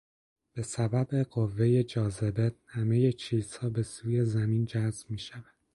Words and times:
بسبب 0.55 1.23
قوهٔ 1.23 1.83
جاذبه 1.83 2.55
همه 2.65 3.11
چیزها 3.11 3.69
بسوی 3.69 4.25
زمین 4.25 4.65
جذب 4.65 5.09
میشود. 5.09 5.55